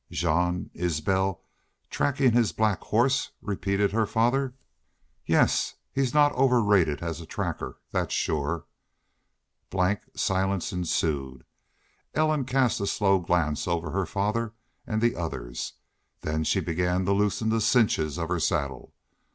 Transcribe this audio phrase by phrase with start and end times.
[0.09, 1.43] "Jean Isbel
[1.91, 4.55] trackin' his black horse," repeated her father.
[5.27, 5.75] "Yes.
[5.91, 8.65] He's not overrated as a tracker, that's shore."
[9.69, 11.43] Blank silence ensued.
[12.15, 14.55] Ellen cast a slow glance over her father
[14.87, 15.73] and the others,
[16.21, 18.95] then she began to loosen the cinches of her saddle.